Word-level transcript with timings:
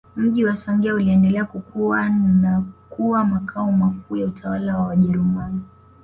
Mji 0.15 0.45
wa 0.45 0.55
Songea 0.55 0.93
uliendelea 0.95 1.45
kukua 1.45 2.09
na 2.09 2.63
kuwa 2.89 3.25
Makao 3.25 3.71
makuu 3.71 4.15
ya 4.17 4.25
utawala 4.25 4.77
wa 4.77 4.87
Wajerumani 4.87 5.61